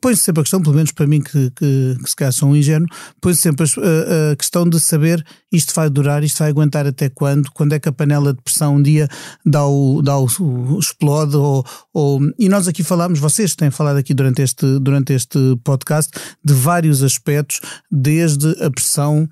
[0.00, 2.56] põe-se sempre a questão, pelo menos para mim que, que, que se calhar sou um
[2.56, 2.88] ingênuo,
[3.20, 7.50] põe-se sempre a, a, questão de saber isto vai durar, isto vai aguentar até quando,
[7.52, 9.06] quando é que a panela de pressão um dia
[9.44, 13.98] dá o, dá o, o explode ou, ou, e nós aqui falamos, vocês têm falado
[13.98, 16.10] aqui durante este, durante este podcast
[16.42, 19.28] de vários aspectos, desde a pressão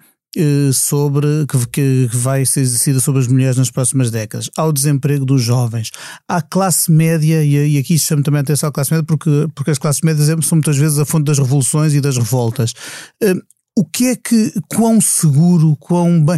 [0.73, 5.43] sobre que, que vai ser exercida sobre as mulheres nas próximas décadas, ao desemprego dos
[5.43, 5.91] jovens,
[6.29, 9.71] à classe média, e, e aqui chamo também a atenção à classe média, porque, porque
[9.71, 12.75] as classes médias são muitas vezes a fonte das revoluções e das revoltas.
[13.81, 16.37] O que é que, quão seguro, quão bem.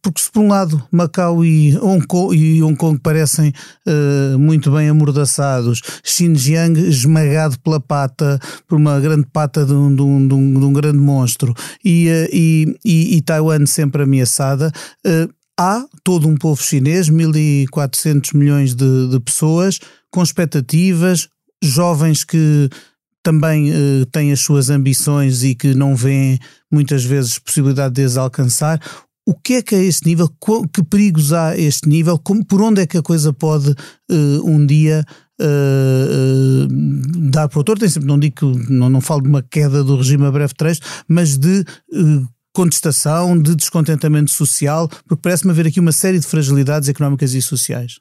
[0.00, 3.52] Porque se por um lado Macau e Hong Kong, e Hong Kong parecem
[3.86, 10.00] uh, muito bem amordaçados, Xinjiang esmagado pela pata, por uma grande pata de um, de
[10.00, 11.52] um, de um, de um grande monstro,
[11.84, 14.72] e, uh, e, e, e, Taiwan sempre ameaçada,
[15.06, 19.78] uh, há todo um povo chinês, 1400 milhões de, de pessoas,
[20.10, 21.28] com expectativas,
[21.62, 22.70] jovens que
[23.26, 26.38] também uh, têm as suas ambições e que não vêem
[26.70, 28.80] muitas vezes possibilidade de as alcançar.
[29.26, 30.28] O que é que é esse nível?
[30.72, 32.16] Que perigos há a este nível?
[32.20, 35.04] Como, por onde é que a coisa pode uh, um dia
[35.40, 36.68] uh,
[37.32, 37.74] dar para o outro?
[37.74, 40.80] Tem sempre, não digo não, não falo de uma queda do regime a breve trecho,
[41.08, 41.64] mas de
[42.54, 47.96] contestação, de descontentamento social, porque parece-me haver aqui uma série de fragilidades económicas e sociais.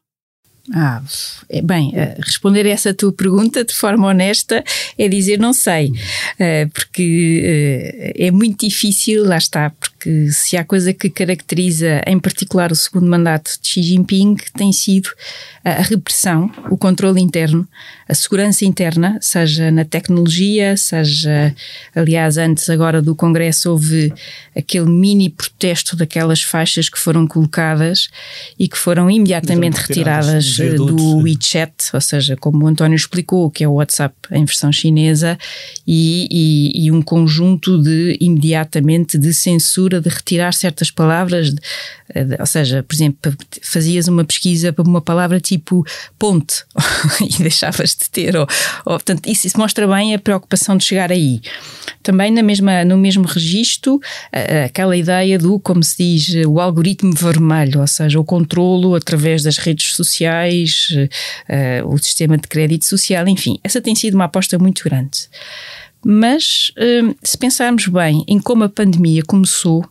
[0.73, 0.99] Ah,
[1.47, 4.63] é, bem, eh, responder essa tua pergunta de forma honesta
[4.97, 5.93] é dizer não sei,
[6.39, 12.17] eh, porque eh, é muito difícil, lá está, porque se há coisa que caracteriza em
[12.17, 15.09] particular o segundo mandato de Xi Jinping tem sido
[15.63, 17.67] a repressão, o controle interno,
[18.07, 21.55] a segurança interna, seja na tecnologia, seja,
[21.95, 24.13] aliás, antes agora do Congresso houve
[24.55, 28.09] aquele mini protesto daquelas faixas que foram colocadas
[28.59, 33.63] e que foram imediatamente retiradas eh, do WeChat, ou seja, como o António explicou, que
[33.63, 35.37] é o WhatsApp em versão chinesa,
[35.85, 41.61] e, e, e um conjunto de imediatamente de censura, de retirar certas palavras, de,
[42.13, 45.85] de, ou seja, por exemplo, fazias uma pesquisa para uma palavra tipo
[46.17, 46.63] ponte
[47.21, 48.47] e deixavas de ter, ou,
[48.85, 51.41] ou portanto, isso, isso, mostra bem a preocupação de chegar aí.
[52.03, 53.99] Também na mesma, no mesmo registro,
[54.65, 59.57] aquela ideia do, como se diz, o algoritmo vermelho, ou seja, o controlo através das
[59.57, 64.83] redes sociais, uh, o sistema de crédito social, enfim, essa tem sido uma aposta muito
[64.83, 65.27] grande.
[66.03, 69.85] Mas uh, se pensarmos bem em como a pandemia começou,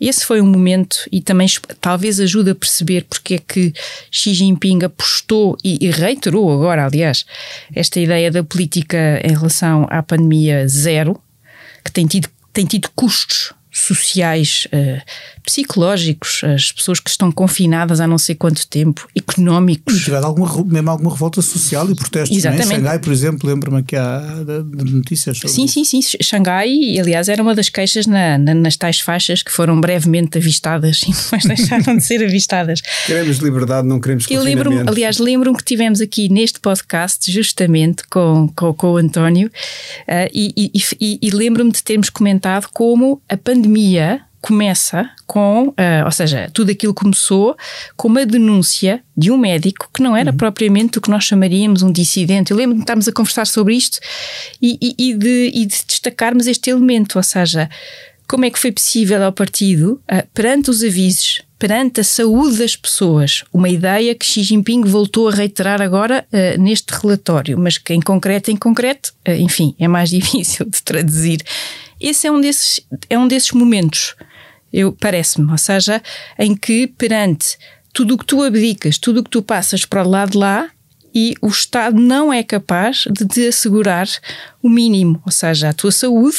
[0.00, 1.48] esse foi um momento e também
[1.80, 3.72] talvez ajude a perceber porque é que
[4.10, 7.24] Xi Jinping apostou e, e reiterou agora, aliás,
[7.74, 11.20] esta ideia da política em relação à pandemia zero,
[11.84, 15.02] que tem tido, tem tido custos sociais, uh,
[15.44, 19.96] psicológicos, as pessoas que estão confinadas há não sei quanto tempo, económicos.
[19.96, 22.36] E tiver alguma, mesmo alguma revolta social e protestos.
[22.36, 22.72] Exatamente.
[22.72, 26.00] Em Xangai, por exemplo, lembro-me aqui há de notícias sobre Sim, sim, sim.
[26.22, 31.02] Xangai, aliás, era uma das queixas na, na, nas tais faixas que foram brevemente avistadas
[31.08, 32.80] e depois deixaram de ser avistadas.
[33.06, 38.48] Queremos liberdade, não queremos Eu lembro aliás, lembro-me que tivemos aqui neste podcast justamente com,
[38.54, 43.36] com, com o António uh, e, e, e, e lembro-me de termos comentado como a
[43.36, 43.71] pandemia
[44.42, 47.56] começa com, uh, ou seja, tudo aquilo começou
[47.96, 50.36] com uma denúncia de um médico que não era uhum.
[50.36, 52.50] propriamente o que nós chamaríamos um dissidente.
[52.50, 54.00] Eu lembro de estarmos a conversar sobre isto
[54.60, 57.70] e, e, e, de, e de destacarmos este elemento, ou seja,
[58.26, 62.74] como é que foi possível ao partido, uh, perante os avisos, perante a saúde das
[62.74, 67.94] pessoas, uma ideia que Xi Jinping voltou a reiterar agora uh, neste relatório, mas que
[67.94, 71.40] em concreto, em concreto, uh, enfim, é mais difícil de traduzir.
[72.00, 74.16] Esse é um desses, é um desses momentos
[74.72, 76.02] eu parece-me, ou seja,
[76.36, 77.56] em que perante
[77.92, 80.68] tudo o que tu abdicas, tudo o que tu passas para o lado de lá,
[81.14, 84.08] e o Estado não é capaz de te assegurar
[84.62, 86.36] o mínimo, ou seja, a tua saúde,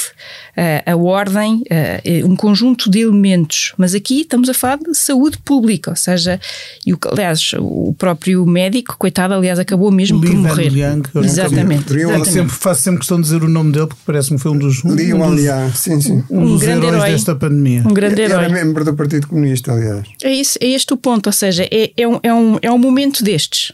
[0.55, 3.73] a, a ordem, a, um conjunto de elementos.
[3.77, 6.39] Mas aqui estamos a falar de saúde pública, ou seja,
[6.85, 10.69] e o, aliás, o próprio médico, coitado, aliás, acabou mesmo Li por morrer.
[10.69, 11.93] Liang, Exatamente.
[11.93, 12.29] Exatamente.
[12.29, 14.83] Sempre, faço sempre questão de dizer o nome dele porque parece-me foi um dos.
[14.85, 16.23] Um, Li um, dos, sim, sim.
[16.29, 17.83] um, um dos grande heróis herói, desta pandemia.
[17.85, 18.45] Um grande herói.
[18.45, 20.07] Era membro do Partido Comunista, aliás.
[20.23, 22.77] É, isso, é este o ponto, ou seja, é, é, um, é, um, é um
[22.77, 23.73] momento destes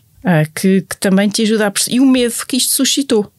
[0.54, 1.98] que, que, também te ajuda a perceber.
[1.98, 3.32] E o medo que isto suscitou.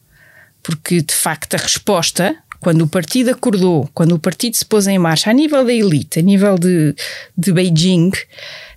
[0.63, 4.99] Porque, de facto, a resposta, quando o partido acordou, quando o partido se pôs em
[4.99, 6.95] marcha, a nível da elite, a nível de,
[7.35, 8.11] de Beijing,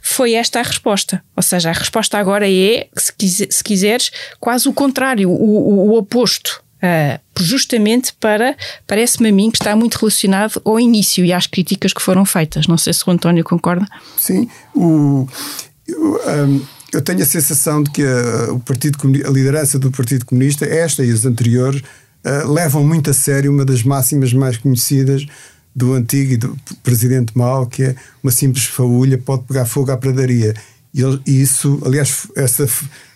[0.02, 1.22] foi esta a resposta.
[1.36, 3.12] Ou seja, a resposta agora é, se,
[3.50, 6.62] se quiseres, quase o contrário, o, o, o oposto.
[6.76, 8.54] Uh, justamente para,
[8.86, 12.66] parece-me a mim que está muito relacionado ao início e às críticas que foram feitas.
[12.66, 13.86] Não sei se o António concorda.
[14.18, 15.26] Sim, o,
[15.88, 16.60] um,
[16.94, 21.04] eu tenho a sensação de que a, o partido, a liderança do Partido Comunista, esta
[21.04, 21.82] e as anteriores,
[22.24, 25.26] uh, levam muito a sério uma das máximas mais conhecidas
[25.74, 29.96] do antigo e do presidente Mao, que é uma simples faúlha pode pegar fogo à
[29.96, 30.54] pradaria.
[30.94, 32.68] E, e isso, aliás, essa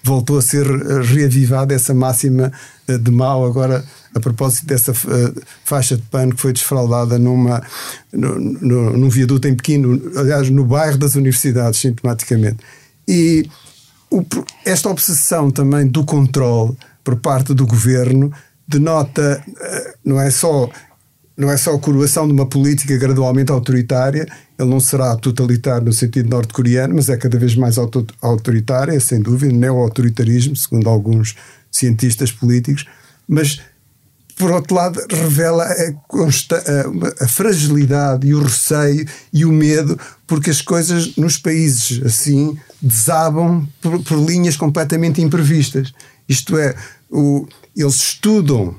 [0.03, 2.53] voltou a ser reavivada, essa máxima
[2.89, 7.63] uh, de Mao, agora a propósito dessa uh, faixa de pano que foi desfraldada numa,
[8.13, 9.85] no, no, num viaduto em Pequim,
[10.17, 12.57] aliás, no bairro das universidades, sintomaticamente.
[13.07, 13.49] E
[14.11, 14.25] o,
[14.65, 18.33] esta obsessão também do controle por parte do governo
[18.67, 20.69] denota eh, não é só
[21.37, 24.27] não é só a coroação de uma política gradualmente autoritária,
[24.59, 27.77] ele não será totalitário no sentido norte-coreano, mas é cada vez mais
[28.21, 31.37] autoritária, sem dúvida, neo-autoritarismo, segundo alguns
[31.71, 32.87] cientistas políticos,
[33.29, 33.61] mas
[34.39, 40.63] por outro lado, revela a, a, fragilidade e o receio e o medo, porque as
[40.63, 45.93] coisas nos países assim desabam por, por linhas completamente imprevistas.
[46.29, 46.75] Isto é,
[47.11, 47.47] o,
[47.77, 48.77] eles estudam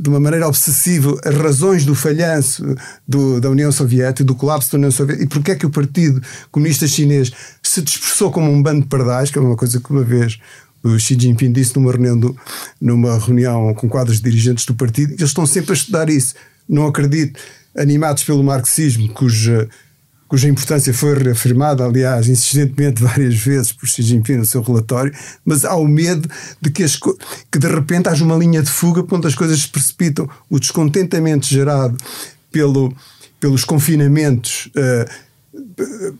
[0.00, 2.64] de uma maneira obsessiva as razões do falhanço
[3.06, 6.22] do, da União Soviética, do colapso da União Soviética, e porque é que o Partido
[6.50, 7.30] Comunista Chinês
[7.62, 10.38] se dispersou como um bando de pardais, que é uma coisa que uma vez
[10.86, 12.36] o Xi Jinping disse numa reunião, do,
[12.80, 16.34] numa reunião com quadros dirigentes do partido, eles estão sempre a estudar isso.
[16.68, 17.38] Não acredito,
[17.76, 19.68] animados pelo marxismo, cuja,
[20.28, 25.12] cuja importância foi reafirmada, aliás, insistentemente várias vezes por Xi Jinping no seu relatório,
[25.44, 26.28] mas há o medo
[26.60, 29.60] de que, as, que de repente haja uma linha de fuga para onde as coisas
[29.60, 30.28] se precipitam.
[30.48, 31.96] O descontentamento gerado
[32.50, 32.94] pelo,
[33.40, 35.26] pelos confinamentos uh,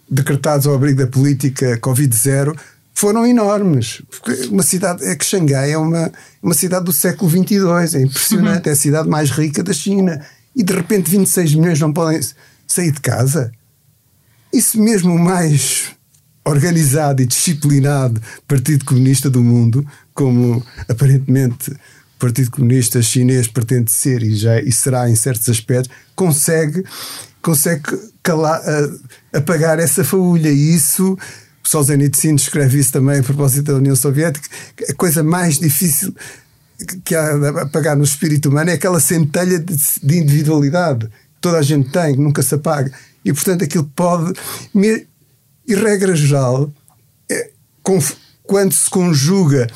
[0.09, 2.57] decretados ao abrigo da política Covid-0
[2.96, 4.00] foram enormes.
[4.50, 6.11] Uma cidade, é que Xangai é uma,
[6.42, 8.70] uma cidade do século XXII, é impressionante, uhum.
[8.70, 10.24] é a cidade mais rica da China.
[10.56, 12.18] E de repente 26 milhões não podem
[12.66, 13.52] sair de casa.
[14.50, 15.90] Isso mesmo o mais
[16.42, 24.22] organizado e disciplinado Partido Comunista do mundo, como aparentemente o Partido Comunista Chinês pretende ser
[24.22, 26.82] e, já, e será em certos aspectos, consegue,
[27.42, 27.82] consegue
[28.22, 28.62] calar,
[29.34, 30.49] apagar essa faúlha.
[30.49, 31.18] E isso
[31.68, 34.48] Solzhenitsyn escreve isso também a propósito da União Soviética.
[34.88, 36.14] A coisa mais difícil
[37.04, 41.58] que há a apagar no espírito humano é aquela centelha de, de individualidade que toda
[41.58, 42.92] a gente tem, que nunca se apaga.
[43.24, 44.32] E, portanto, aquilo pode.
[45.66, 46.72] E, regra geral,
[47.30, 47.50] é,
[47.82, 49.66] quando se conjuga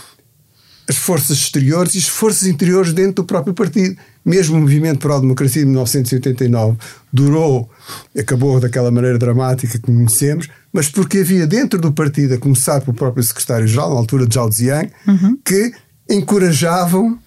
[0.91, 3.97] as forças exteriores e as forças interiores dentro do próprio partido.
[4.25, 6.77] Mesmo o movimento para a democracia de 1989
[7.13, 7.71] durou,
[8.19, 12.97] acabou daquela maneira dramática que conhecemos, mas porque havia dentro do partido, a começar pelo
[12.97, 15.39] próprio secretário-geral, na altura de Zhao Ziang, uhum.
[15.45, 15.73] que
[16.09, 17.19] encorajavam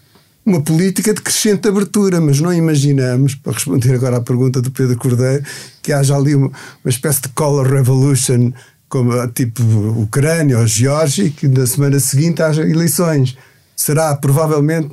[0.46, 4.98] uma política de crescente abertura, mas não imaginamos, para responder agora à pergunta do Pedro
[4.98, 5.44] Cordeiro,
[5.82, 8.52] que haja ali uma, uma espécie de color revolution,
[8.90, 9.64] como tipo
[10.02, 13.38] Ucrânia ou Geórgia, que na semana seguinte haja eleições.
[13.76, 14.92] Será provavelmente,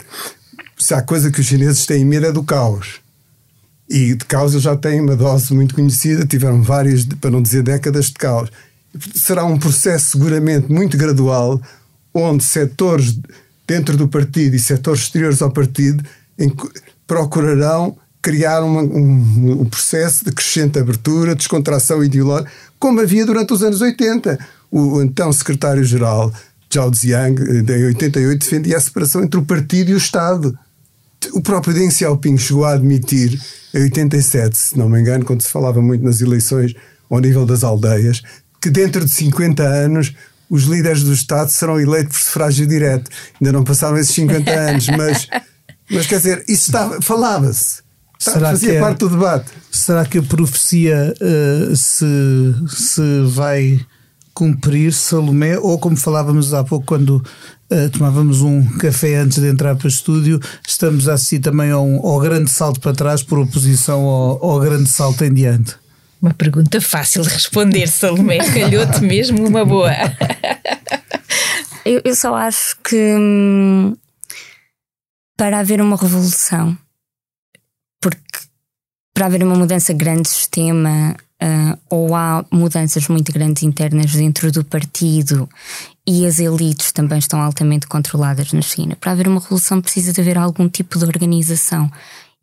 [0.78, 3.00] se há coisa que os chineses têm medo é do caos.
[3.90, 7.64] E de caos eles já têm uma dose muito conhecida, tiveram várias, para não dizer
[7.64, 8.48] décadas de caos.
[9.14, 11.60] Será um processo seguramente muito gradual,
[12.14, 13.18] onde setores
[13.66, 16.04] dentro do partido e setores exteriores ao partido
[17.06, 23.62] procurarão criar uma, um, um, processo de crescente abertura, descontração ideológica, como havia durante os
[23.62, 24.38] anos 80.
[24.70, 26.32] O, o então secretário-geral
[26.72, 30.56] Zhao Ziang, em 88, defendia a separação entre o partido e o Estado.
[31.32, 33.40] O próprio Deng Xiaoping chegou a admitir,
[33.74, 36.74] em 87, se não me engano, quando se falava muito nas eleições
[37.08, 38.22] ao nível das aldeias,
[38.60, 40.14] que dentro de 50 anos
[40.48, 43.10] os líderes do Estado serão eleitos por sufrágio direto.
[43.40, 45.28] Ainda não passaram esses 50 anos, mas,
[45.88, 47.82] mas quer dizer, isso falava-se.
[48.18, 49.50] Será fazia que é, parte do debate.
[49.70, 52.04] Será que a profecia uh, se,
[52.68, 53.80] se vai
[54.34, 55.56] cumprir, Salomé?
[55.58, 57.24] Ou como falávamos há pouco, quando
[57.70, 61.86] uh, tomávamos um café antes de entrar para o estúdio, estamos a assistir também ao,
[62.06, 65.76] ao grande salto para trás por oposição ao, ao grande salto em diante?
[66.20, 68.38] Uma pergunta fácil de responder, Salomé.
[68.52, 69.92] Calhou-te mesmo uma boa.
[71.84, 73.96] eu, eu só acho que hum,
[75.36, 76.76] para haver uma revolução,
[78.02, 78.20] porque
[79.14, 84.52] para haver uma mudança grande de sistema, uh, ou há mudanças muito grandes internas dentro
[84.52, 85.48] do partido
[86.06, 88.96] e as elites também estão altamente controladas na China.
[88.96, 91.90] Para haver uma revolução precisa de haver algum tipo de organização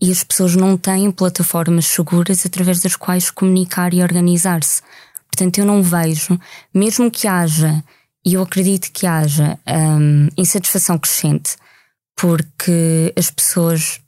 [0.01, 4.81] e as pessoas não têm plataformas seguras através das quais comunicar e organizar-se.
[5.27, 6.39] Portanto, eu não vejo,
[6.73, 7.83] mesmo que haja,
[8.25, 11.55] e eu acredito que haja, um, insatisfação crescente,
[12.15, 13.99] porque as pessoas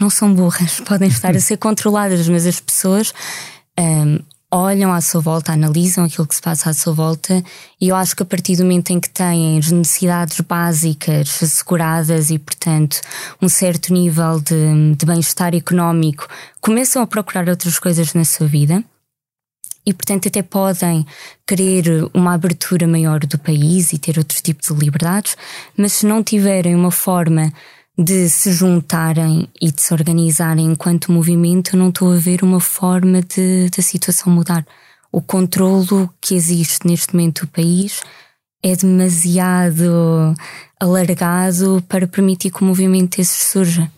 [0.00, 3.12] não são burras, podem estar a ser controladas, mas as pessoas
[3.78, 4.18] um,
[4.50, 7.42] olham à sua volta, analisam aquilo que se passa à sua volta,
[7.80, 12.30] e eu acho que a partir do momento em que têm as necessidades básicas asseguradas
[12.30, 13.00] e, portanto,
[13.40, 16.26] um certo nível de, de bem-estar económico,
[16.60, 18.82] começam a procurar outras coisas na sua vida.
[19.86, 21.06] E, portanto, até podem
[21.46, 25.34] querer uma abertura maior do país e ter outros tipos de liberdades,
[25.76, 27.52] mas se não tiverem uma forma
[27.98, 33.20] de se juntarem e de se organizarem enquanto movimento, não estou a ver uma forma
[33.22, 34.64] de da situação mudar.
[35.10, 38.02] O controlo que existe neste momento do país
[38.62, 40.34] é demasiado
[40.78, 43.90] alargado para permitir que o movimento desses surja.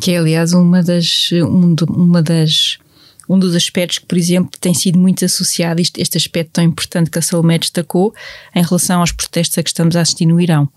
[0.00, 2.78] Que é, aliás, uma das, um, uma das,
[3.28, 7.10] um dos aspectos que, por exemplo, tem sido muito associado, este, este aspecto tão importante
[7.10, 8.14] que a Salomé destacou,
[8.54, 10.68] em relação aos protestos a que estamos a assistir no Irão.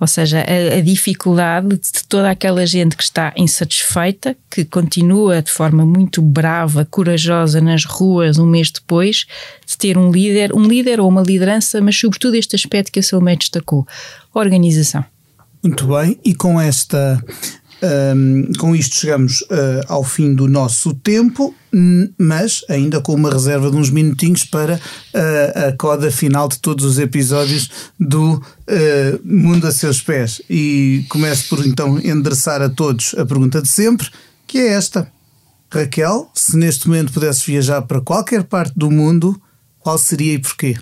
[0.00, 5.50] Ou seja, a, a, dificuldade de toda aquela gente que está insatisfeita, que continua de
[5.50, 9.24] forma muito brava, corajosa nas ruas um mês depois,
[9.64, 13.02] de ter um líder, um líder ou uma liderança, mas sobretudo este aspecto que a
[13.02, 13.86] Salomé destacou,
[14.34, 15.04] organização.
[15.62, 17.22] Muito bem, e com esta
[17.84, 21.54] um, com isto chegamos uh, ao fim do nosso tempo,
[22.16, 26.84] mas ainda com uma reserva de uns minutinhos para uh, a coda final de todos
[26.84, 27.68] os episódios
[27.98, 28.42] do uh,
[29.24, 30.40] Mundo a Seus Pés.
[30.48, 34.08] E começo por então endereçar a todos a pergunta de sempre,
[34.46, 35.12] que é esta.
[35.70, 39.40] Raquel, se neste momento pudesses viajar para qualquer parte do mundo,
[39.80, 40.76] qual seria e porquê?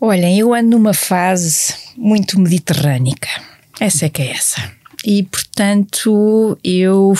[0.00, 3.28] Olhem, eu ando numa fase muito mediterrânica.
[3.78, 4.75] Essa é que é essa
[5.06, 7.14] e portanto eu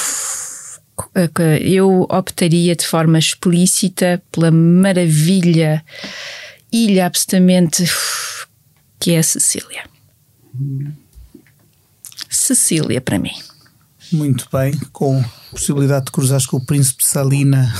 [1.61, 5.85] eu optaria de forma explícita pela maravilha
[6.73, 7.85] ilha absolutamente
[8.99, 9.85] que é a Sicília.
[12.29, 13.35] Sicília para mim.
[14.11, 17.73] Muito bem, com possibilidade de cruzar com o príncipe Salina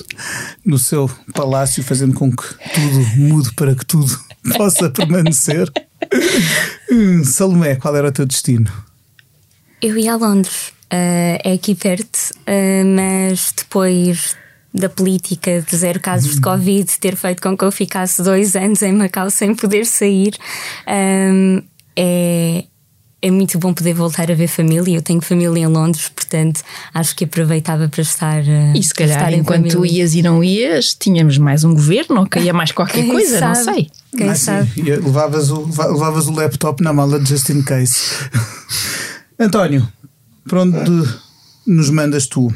[0.64, 4.18] no seu palácio, fazendo com que tudo mude para que tudo
[4.56, 5.70] possa permanecer.
[7.24, 8.70] Salomé, qual era o teu destino?
[9.80, 14.34] Eu ia a Londres, uh, é aqui perto, uh, mas depois
[14.72, 18.82] da política de zero casos de Covid ter feito com que eu ficasse dois anos
[18.82, 20.34] em Macau sem poder sair,
[20.86, 21.62] um,
[21.96, 22.64] eh,
[23.22, 24.94] é, é muito bom poder voltar a ver família.
[24.94, 26.60] Eu tenho família em Londres, portanto
[26.92, 28.42] acho que aproveitava para estar.
[28.74, 32.52] E se calhar enquanto tu ias e não ias, tínhamos mais um governo ou caía
[32.52, 33.56] mais qualquer Quem coisa, sabe?
[33.56, 33.90] não sei.
[34.14, 34.82] Quem Mas, sabe?
[34.82, 38.10] Levavas, o, levavas o laptop na mala de just in case.
[39.38, 39.86] António,
[40.48, 40.78] para onde
[41.66, 42.52] nos mandas tu?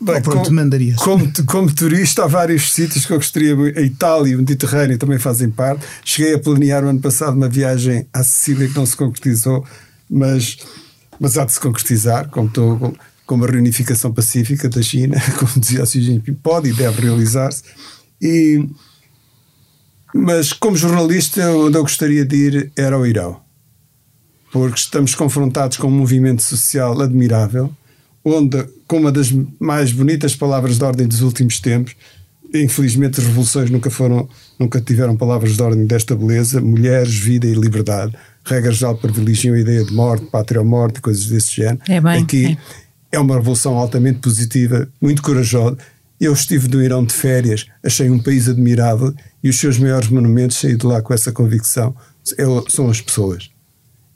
[0.00, 0.96] Bem, mandarias?
[0.96, 3.54] Como, como, turista, há vários sítios que eu gostaria.
[3.54, 5.84] A Itália e o Mediterrâneo também fazem parte.
[6.02, 9.62] Cheguei a planear o ano passado uma viagem à Sicília que não se concretizou,
[10.08, 10.56] mas
[11.20, 15.84] mas há de se concretizar, como, estou, como a reunificação pacífica da China, como dizia
[15.84, 17.62] Xi Jinping, pode e deve realizar-se.
[18.20, 18.66] E,
[20.14, 23.38] mas como jornalista, onde eu gostaria de ir era o Irão.
[24.52, 27.72] Porque estamos confrontados com um movimento social admirável,
[28.24, 31.94] onde, com uma das mais bonitas palavras de ordem dos últimos tempos,
[32.52, 34.28] infelizmente as revoluções nunca foram,
[34.58, 38.12] nunca tiveram palavras de ordem desta beleza, mulheres, vida e liberdade.
[38.44, 41.80] Regras geral privilegiam a ideia de morte, pátria ou morte, coisas desse género.
[41.88, 42.58] É bem, Aqui
[43.12, 43.16] é.
[43.16, 45.76] é uma revolução altamente positiva, muito corajosa.
[46.20, 50.58] Eu estive no Irão de férias, achei um país admirável e os seus maiores monumentos
[50.58, 51.94] saí de lá com essa convicção.
[52.68, 53.50] São as pessoas.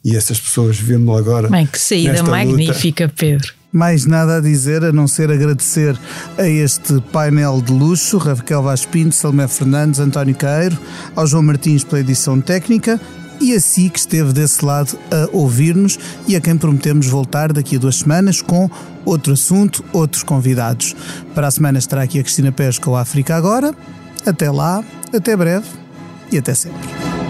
[0.04, 1.48] E essas pessoas vemos agora.
[1.48, 2.36] Bem, que saída nesta luta.
[2.36, 3.54] magnífica, Pedro.
[3.72, 5.98] Mais nada a dizer a não ser agradecer
[6.38, 10.78] a este painel de luxo, Raquel Vaz Pinto, Salomé Fernandes, António Caeiro,
[11.16, 13.00] ao João Martins pela edição técnica
[13.40, 15.98] e a si que esteve desse lado a ouvir-nos
[16.28, 18.70] e a quem prometemos voltar daqui a duas semanas com
[19.04, 20.94] outro assunto, outros convidados.
[21.34, 23.74] Para a semana estará aqui a Cristina Pérez com a África Agora.
[24.24, 25.66] Até lá, até breve
[26.30, 27.23] e até sempre.